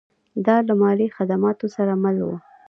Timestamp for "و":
2.25-2.29